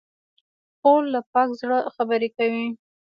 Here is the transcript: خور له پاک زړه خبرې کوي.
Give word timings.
خور 0.77 1.01
له 1.13 1.19
پاک 1.33 1.49
زړه 1.61 1.77
خبرې 1.95 2.29
کوي. 2.37 2.67